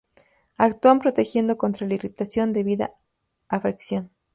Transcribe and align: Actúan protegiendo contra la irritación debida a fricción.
Actúan 0.57 0.97
protegiendo 0.97 1.59
contra 1.59 1.85
la 1.85 1.93
irritación 1.93 2.53
debida 2.53 2.95
a 3.49 3.59
fricción. 3.59 4.09